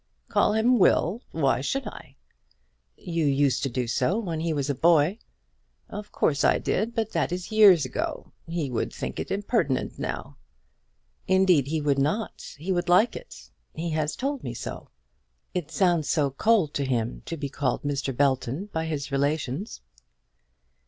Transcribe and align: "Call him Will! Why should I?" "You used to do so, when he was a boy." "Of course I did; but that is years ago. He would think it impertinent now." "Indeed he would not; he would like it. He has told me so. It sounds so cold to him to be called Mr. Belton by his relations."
"Call 0.29 0.53
him 0.53 0.79
Will! 0.79 1.21
Why 1.31 1.61
should 1.61 1.85
I?" 1.85 2.15
"You 2.97 3.23
used 3.23 3.61
to 3.61 3.69
do 3.69 3.85
so, 3.85 4.17
when 4.17 4.39
he 4.39 4.51
was 4.51 4.67
a 4.67 4.73
boy." 4.73 5.19
"Of 5.89 6.11
course 6.11 6.43
I 6.43 6.57
did; 6.57 6.95
but 6.95 7.11
that 7.11 7.31
is 7.31 7.51
years 7.51 7.85
ago. 7.85 8.31
He 8.47 8.71
would 8.71 8.91
think 8.91 9.19
it 9.19 9.29
impertinent 9.29 9.99
now." 9.99 10.37
"Indeed 11.27 11.67
he 11.67 11.81
would 11.81 11.99
not; 11.99 12.55
he 12.57 12.71
would 12.71 12.89
like 12.89 13.15
it. 13.15 13.51
He 13.75 13.91
has 13.91 14.15
told 14.15 14.43
me 14.43 14.55
so. 14.55 14.89
It 15.53 15.69
sounds 15.69 16.09
so 16.09 16.31
cold 16.31 16.73
to 16.73 16.85
him 16.85 17.21
to 17.27 17.37
be 17.37 17.49
called 17.49 17.83
Mr. 17.83 18.11
Belton 18.17 18.69
by 18.73 18.87
his 18.87 19.11
relations." 19.11 19.81